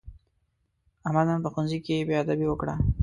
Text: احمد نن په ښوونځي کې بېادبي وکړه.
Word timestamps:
احمد 1.05 1.25
نن 1.29 1.39
په 1.43 1.49
ښوونځي 1.53 1.79
کې 1.85 2.05
بېادبي 2.09 2.45
وکړه. 2.49 2.75